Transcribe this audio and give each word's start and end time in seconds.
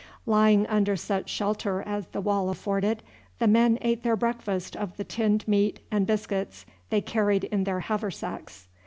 Lying 0.25 0.65
under 0.65 0.95
such 0.95 1.29
shelter 1.29 1.83
as 1.85 2.07
the 2.07 2.21
wall 2.21 2.49
afforded, 2.49 3.03
the 3.37 3.45
men 3.45 3.77
ate 3.81 4.01
their 4.01 4.15
breakfast 4.15 4.75
of 4.75 4.97
the 4.97 5.03
tinned 5.03 5.47
meat 5.47 5.79
and 5.91 6.07
biscuits 6.07 6.65
they 6.89 7.01
carried 7.01 7.43
in 7.43 7.65
their 7.65 7.81
haversacks. 7.81 8.67